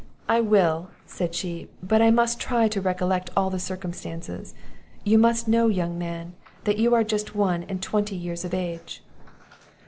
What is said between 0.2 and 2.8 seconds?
"I will," said she; "but I must try